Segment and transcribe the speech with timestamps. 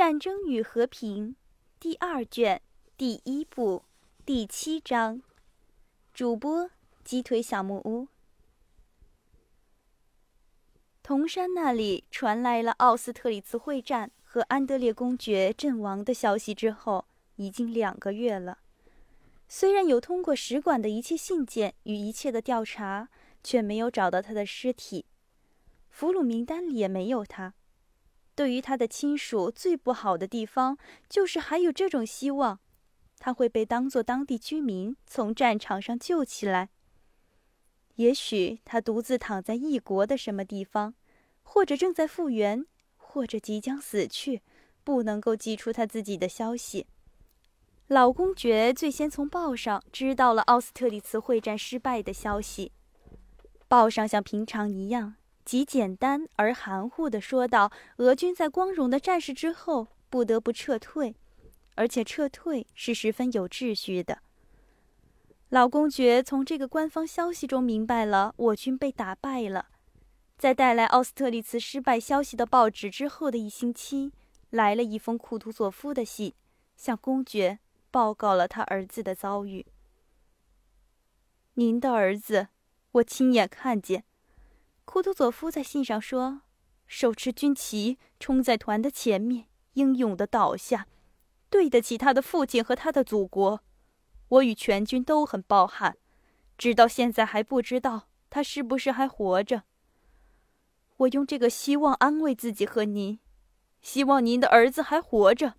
[0.00, 1.32] 战争与和平》
[1.78, 2.62] 第二卷
[2.96, 3.84] 第一部
[4.24, 5.20] 第七章。
[6.14, 6.70] 主播：
[7.04, 8.08] 鸡腿小木屋。
[11.02, 17.04] 铜山那里传来了奥斯特里茨会战和安德烈公爵阵亡的消息之后，
[17.36, 18.56] 已经两个月了。
[19.48, 23.10] 虽然有通过使馆的一切信件与一切的调查，
[23.44, 25.04] 却没有找到他的尸体，
[25.90, 27.52] 俘虏名单里也没有他。
[28.40, 30.78] 对于他的亲属，最不好的地方
[31.10, 32.58] 就是还有这种希望，
[33.18, 36.70] 他会被当作当地居民从战场上救起来。
[37.96, 40.94] 也许他独自躺在异国的什么地方，
[41.42, 42.64] 或者正在复原，
[42.96, 44.40] 或者即将死去，
[44.82, 46.86] 不能够寄出他自己的消息。
[47.88, 52.72] 老公爵最先从报上知道了奥斯特里茨会战失败的消息。
[53.68, 55.16] 报上像平常一样，
[55.50, 61.16] 极简单而含糊地说道：“俄军在光荣的战事之后不得不撤退，
[61.74, 64.22] 而且撤退是十分有秩序的。”
[65.50, 69.66] 老公爵从这个官方消息中明白了，我军被打败了。
[70.38, 74.12] 在带来奥斯特里茨失败消息的报纸之后的一星期，
[74.50, 76.32] 来了一封库图佐夫的信，
[76.76, 77.58] 向公爵。
[77.90, 79.66] 报告了他儿子的遭遇。
[81.54, 82.46] 您的儿子，
[82.92, 84.04] 我亲眼看见。
[84.92, 86.40] 库图佐夫在信上说
[86.88, 90.88] ：“手持军旗，冲在团的前面，英勇的倒下，
[91.48, 93.62] 对得起他的父亲和他的祖国。
[94.26, 95.96] 我与全军都很抱憾，
[96.58, 99.62] 直到现在还不知道他是不是还活着。
[100.96, 103.20] 我用这个希望安慰自己和您，
[103.80, 105.54] 希望您的儿子还活着，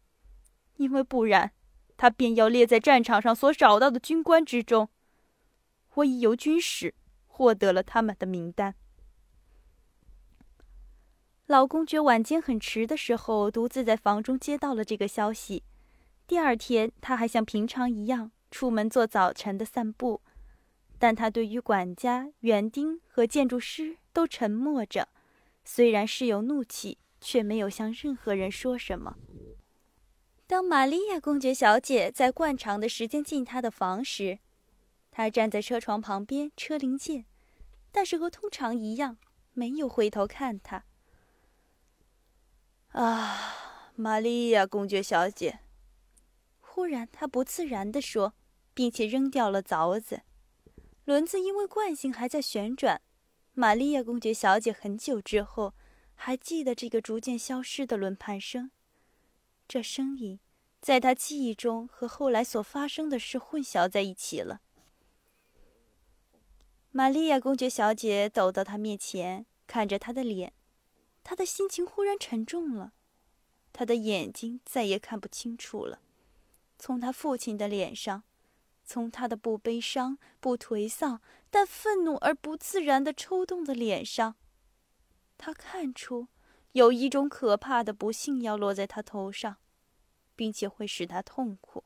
[0.75, 1.53] 因为不然。”
[1.95, 4.89] 他便要列在战场上所找到的军官之中。
[5.93, 6.93] 我已由军史
[7.27, 8.75] 获得了他们的名单。
[11.51, 15.63] 老公爵晚间很迟的时候，独自在房中接到了这个消息。
[16.25, 20.21] 第二天，他还像平常一样出门做早晨的散步，
[20.97, 25.09] 但他对于管家、园丁和建筑师都沉默着，
[25.65, 29.17] 虽然是有怒气，却没有向任何人说什么。
[30.47, 34.39] 当玛利亚公爵小姐在惯常的时间进他的房时，
[35.11, 37.25] 他站在车床旁边车零件，
[37.91, 39.17] 但是和通常一样，
[39.51, 40.85] 没有回头看他。
[42.91, 43.55] 啊，
[43.95, 45.59] 玛利亚公爵小姐！
[46.59, 48.33] 忽然，他不自然地说，
[48.73, 50.23] 并且扔掉了凿子。
[51.05, 53.01] 轮子因为惯性还在旋转。
[53.53, 55.73] 玛利亚公爵小姐很久之后
[56.15, 58.71] 还记得这个逐渐消失的轮盘声。
[59.67, 60.39] 这声音，
[60.81, 64.61] 在他记忆中和后来所发生的事混淆在一起了。
[66.91, 70.53] 玛利亚公爵小姐走到他面前，看着他的脸，
[71.23, 72.93] 他的心情忽然沉重了，
[73.71, 75.99] 他的眼睛再也看不清楚了。
[76.77, 78.23] 从他父亲的脸上，
[78.83, 84.35] 从他的不悲伤、不颓丧，但愤怒而不自然的抽动的脸上，
[85.37, 86.27] 他看出。
[86.73, 89.57] 有一种可怕的不幸要落在他头上，
[90.37, 91.83] 并且会使他痛苦。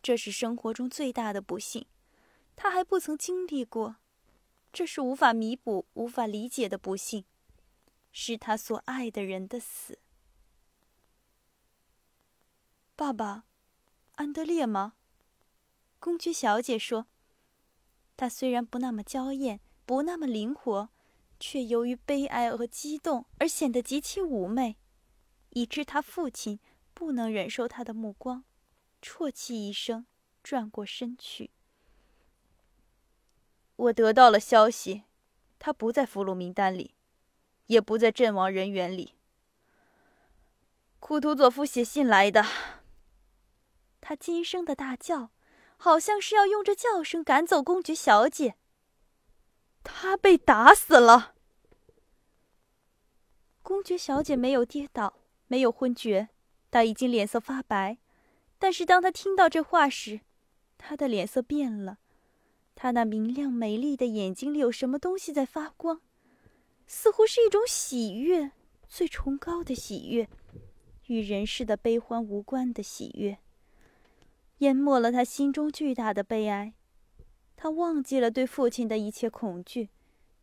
[0.00, 1.86] 这是生活中最大的不幸，
[2.54, 3.96] 他还不曾经历过。
[4.72, 7.24] 这是无法弥补、无法理解的不幸，
[8.14, 9.98] 是他所爱的人的死。
[12.96, 13.44] 爸爸，
[14.14, 14.94] 安德烈吗？
[15.98, 17.06] 公爵小姐说。
[18.16, 20.88] 他虽然不那么娇艳，不那么灵活。
[21.40, 24.78] 却由于悲哀和激动而显得极其妩媚，
[25.50, 26.58] 以致他父亲
[26.94, 28.44] 不能忍受他的目光，
[29.02, 30.06] 啜泣一声，
[30.42, 31.50] 转过身去。
[33.76, 35.02] 我得到了消息，
[35.58, 36.93] 他不在俘虏名单里，
[37.66, 39.14] 也不在阵亡人员里。
[41.00, 42.44] 库图佐夫写信来的。
[44.00, 45.30] 他惊声的大叫，
[45.76, 48.54] 好像是要用这叫声赶走公爵小姐。
[49.82, 51.34] 他被打死了。
[53.62, 56.28] 公爵小姐没有跌倒，没有昏厥，
[56.70, 57.96] 她已经脸色发白。
[58.58, 60.20] 但是当她听到这话时，
[60.76, 61.98] 她的脸色变了。
[62.74, 66.02] 她那明亮美丽的眼睛里有什么东西在发光，
[66.86, 68.52] 似乎是一种喜悦，
[68.88, 70.28] 最崇高的喜悦，
[71.06, 73.38] 与人世的悲欢无关的喜悦，
[74.58, 76.74] 淹没了他心中巨大的悲哀。
[77.56, 79.90] 他忘记了对父亲的一切恐惧，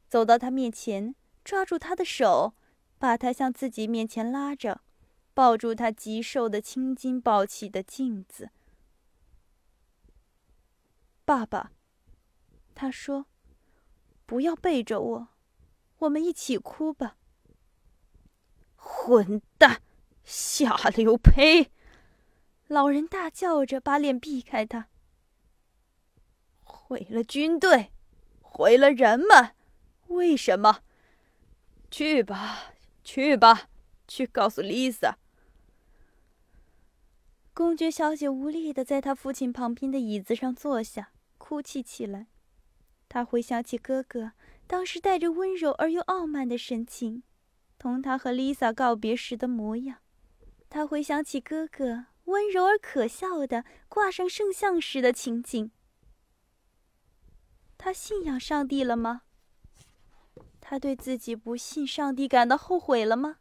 [0.07, 2.53] 走到他面前，抓住他的手。
[3.01, 4.81] 把他向自己面前拉着，
[5.33, 8.51] 抱住他极瘦的青筋暴起的镜子。
[11.25, 11.71] 爸爸，
[12.75, 13.25] 他说
[14.27, 15.27] ：“不要背着我，
[16.01, 17.18] 我们一起哭吧。”
[18.77, 19.81] 混蛋，
[20.24, 21.71] 下流胚！
[22.68, 24.88] 老人大叫着，把脸避开他。
[26.63, 27.92] 毁了军队，
[28.42, 29.56] 毁了人们，
[30.07, 30.81] 为什么？
[31.89, 32.74] 去吧，
[33.04, 33.69] 去吧，
[34.07, 35.18] 去告诉丽萨。
[37.54, 42.27] 公爵小姐无力的在她父亲旁边的椅子上坐下，哭泣起来。
[43.09, 44.31] 她回想起哥哥
[44.71, 47.23] 当时带着温柔而又傲慢的神情，
[47.77, 49.97] 同他和丽萨告别时的模样。
[50.69, 55.71] 他回想起哥哥温柔而可笑的挂上圣像时的情景。
[57.77, 59.23] 他信仰上帝了吗？
[60.62, 63.39] 他对自己不信上帝感到后悔了吗？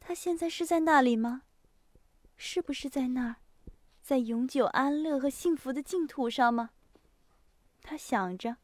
[0.00, 1.44] 他现在是在那里吗？
[2.36, 3.36] 是不是在那儿，
[4.02, 6.72] 在永久安乐和幸福的净土上吗？
[7.80, 8.58] 他想着。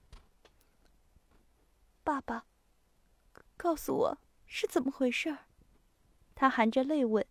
[2.11, 2.45] 爸爸，
[3.57, 5.39] 告诉我是怎么回事？
[6.35, 7.25] 他含着泪问。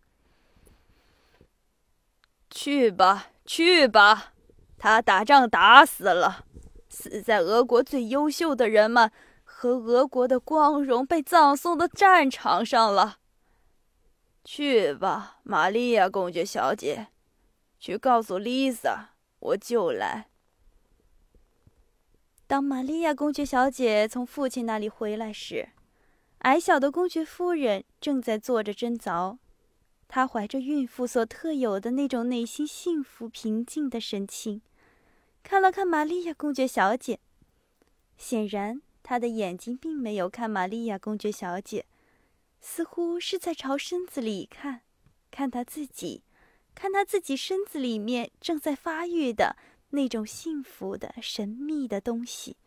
[2.50, 4.32] 去吧，去吧，
[4.78, 6.46] 他打仗打死了，
[6.88, 9.12] 死在俄国最优秀的人们
[9.44, 13.18] 和俄国的光荣被葬送的战场上了。
[14.46, 17.08] 去吧，玛利亚公爵小姐，
[17.78, 19.10] 去告诉丽萨，
[19.40, 20.30] 我就来。
[22.50, 25.70] 当玛利亚公爵小姐从父亲那里回来时，
[26.40, 29.38] 矮小的公爵夫人正在做着针凿。
[30.08, 34.64] 她怀着孕妇所特有的那种内心幸福平静的神情，
[35.44, 37.20] 看了看玛利亚公爵小姐。
[38.18, 41.86] 显然，她的眼睛并没有看玛利亚公爵小姐。
[42.60, 44.82] 似乎是在朝身子里看，
[45.30, 46.24] 看她自己，
[46.74, 49.56] 看她自己身子里面正在发育的
[49.92, 52.58] 那种幸福的神秘的东西。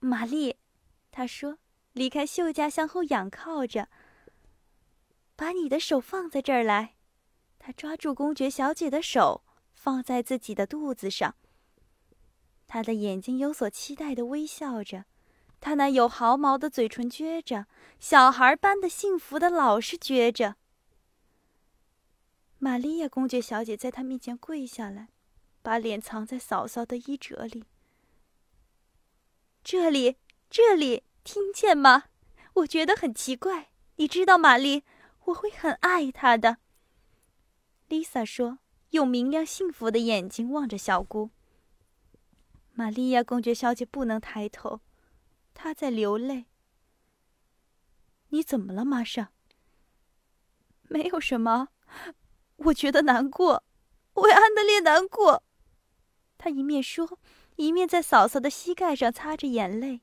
[0.00, 0.56] 玛丽，
[1.10, 1.58] 他说，
[1.92, 3.88] 离开袖架向后仰靠着，
[5.36, 6.94] 把你的手放在这儿来。
[7.58, 9.44] 他抓住公爵小姐的手，
[9.74, 11.36] 放在自己的肚子上。
[12.66, 15.04] 他的眼睛有所期待的微笑着。
[15.60, 17.66] 他那有毫毛的嘴唇撅着，
[18.00, 20.56] 小孩般的幸福的老是撅着。
[22.64, 25.08] 玛利亚公爵小姐在他面前跪下来，
[25.62, 27.64] 把脸藏在嫂嫂的衣褶里。
[29.64, 30.16] 这里，
[30.48, 32.04] 这里，听见吗？
[32.54, 33.72] 我觉得很奇怪。
[33.96, 34.84] 你知道，玛丽，
[35.24, 36.58] 我会很爱他的。
[37.88, 38.60] 丽萨说，
[38.90, 41.30] 用明亮幸福的眼睛望着小姑。
[42.74, 44.82] 玛利亚公爵小姐不能抬头。
[45.52, 46.46] 她在流泪。
[48.28, 49.32] 你怎么了，玛莎？
[50.84, 51.70] 没有什么，
[52.66, 53.64] 我觉得难过，
[54.14, 55.42] 为安德烈难过。
[56.38, 57.18] 他一面说，
[57.56, 60.00] 一面在嫂嫂的膝盖上擦着眼泪。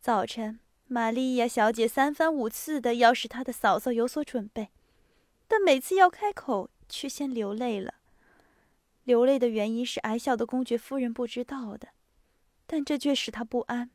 [0.00, 4.70] 早晨，玛利亚小姐三番五次的要使她的嫂嫂有所准备，
[5.46, 7.94] 但每次要开口，却先流泪了。
[9.04, 11.88] 流泪的原因是矮小的公爵夫人不知道的。
[12.66, 13.90] 但这却使她不安。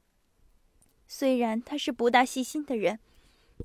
[1.07, 2.99] 虽然他是不大细心的人，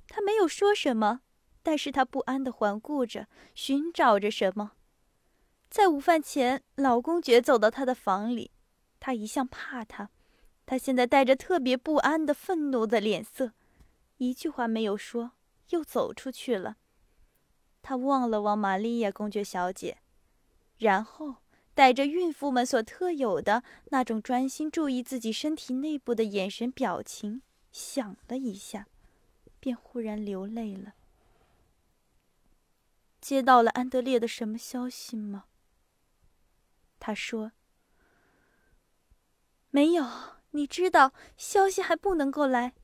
[0.08, 1.20] 他没有说什么，
[1.62, 4.72] 但是他不安的环顾着，寻找着什么。
[5.70, 8.50] 在午饭前，老公爵走到他的房里，
[9.00, 10.10] 他一向怕他，
[10.66, 13.52] 他现在带着特别不安的、愤怒的脸色，
[14.18, 15.32] 一句话没有说，
[15.70, 16.76] 又走出去了。
[17.80, 19.98] 他望了望玛利亚公爵小姐，
[20.78, 21.36] 然后。
[21.74, 27.40] 带着孕妇们所特有的那种专心注意自己身体内部的眼神表情，
[27.72, 28.86] 想了一下，
[29.58, 30.92] 便忽然流泪了。
[33.22, 35.44] 接到了安德烈的什么消息吗？
[36.98, 37.52] 他说
[39.70, 40.04] ：“没有。
[40.50, 42.74] 你知道，消息还不能够来，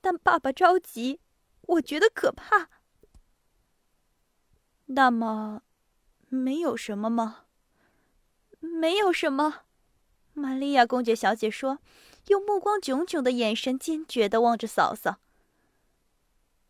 [0.00, 1.20] 但爸爸着急，
[1.62, 2.70] 我觉得可怕。
[4.86, 5.62] 那么，
[6.28, 7.44] 没有什么吗？”
[8.60, 9.64] 没有什么，
[10.34, 11.80] 玛利亚公爵小姐说，
[12.28, 15.18] 用目光炯炯的眼神坚决的望着嫂嫂。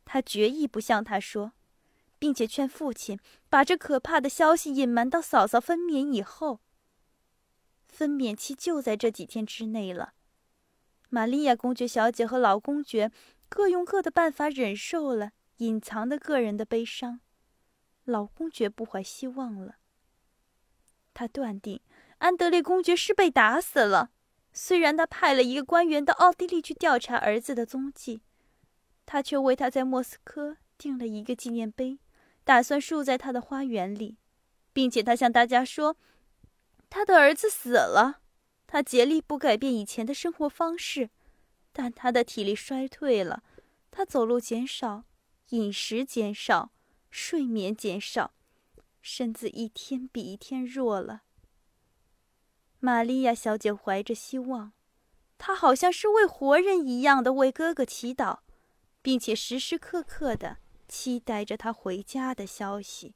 [0.04, 1.52] 她决意不向他说，
[2.20, 6.60] 并且劝父亲把这可怕的消息隐瞒到嫂嫂分娩以后。
[7.88, 10.12] 分娩期就在这几天之内了。
[11.08, 13.10] 玛利亚公爵小姐和老公爵
[13.48, 17.18] 各用各的办法忍受了隐藏的个人的悲伤。
[18.04, 19.76] 老公爵不怀希望了。
[21.12, 21.80] 他断定
[22.18, 24.10] 安德烈公爵是被打死了，
[24.52, 28.22] 虽然他派了一个官员到奥地利去调查儿子的踪迹，
[29.04, 31.98] 他却为他在莫斯科定了一个纪念碑，
[32.50, 34.18] 打算竖在他的花园里，
[34.72, 35.96] 并且他向大家说，
[36.88, 38.22] 他的儿子死了。
[38.66, 41.10] 他竭力不改变以前的生活方式，
[41.72, 43.44] 但他的体力衰退了，
[43.92, 45.04] 他走路减少，
[45.50, 46.72] 饮食减少，
[47.08, 48.32] 睡眠减少，
[49.00, 51.22] 身子一天比一天弱了。
[52.80, 54.72] 玛利亚小姐怀着希望，
[55.38, 58.40] 她好像是为活人一样的为哥哥祈祷，
[59.00, 60.56] 并且时时刻刻的
[60.90, 63.14] 期待着他回家的消息。